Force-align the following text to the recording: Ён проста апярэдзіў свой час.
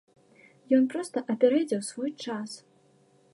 Ён 0.77 0.87
проста 0.93 1.23
апярэдзіў 1.33 1.81
свой 1.91 2.11
час. 2.25 2.57